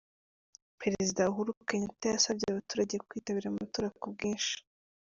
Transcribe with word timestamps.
Perezida 0.81 1.29
Uhuru 1.31 1.51
Kenyatta 1.67 2.05
yasabye 2.09 2.45
abaturage 2.47 2.95
kwitabira 3.07 3.47
amatora 3.49 3.87
ku 3.99 4.05
bwinshi. 4.13 4.53